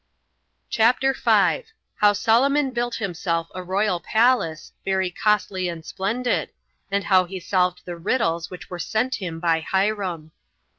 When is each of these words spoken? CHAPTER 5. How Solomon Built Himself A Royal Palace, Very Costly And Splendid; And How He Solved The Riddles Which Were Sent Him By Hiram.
CHAPTER 0.71 1.13
5. 1.13 1.73
How 1.97 2.13
Solomon 2.13 2.71
Built 2.71 2.95
Himself 2.95 3.49
A 3.53 3.61
Royal 3.61 3.99
Palace, 3.99 4.71
Very 4.83 5.11
Costly 5.11 5.69
And 5.69 5.85
Splendid; 5.85 6.49
And 6.89 7.03
How 7.03 7.25
He 7.25 7.39
Solved 7.39 7.81
The 7.85 7.97
Riddles 7.97 8.49
Which 8.49 8.67
Were 8.71 8.79
Sent 8.79 9.13
Him 9.21 9.39
By 9.39 9.59
Hiram. 9.59 10.31